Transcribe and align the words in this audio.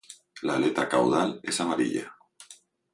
La 0.41 0.55
aleta 0.55 0.87
caudal 0.89 1.39
es 1.43 1.61
amarilla. 1.61 2.17